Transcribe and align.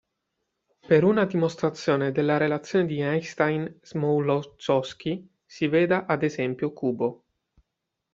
Per 0.87 1.03
una 1.03 1.27
dimostrazione 1.27 2.11
della 2.11 2.37
relazione 2.37 2.87
di 2.87 3.01
Einstein-Smoluchowski 3.01 5.29
si 5.45 5.67
veda 5.67 6.07
ad 6.07 6.23
esempio 6.23 6.73
Kubo. 6.73 7.23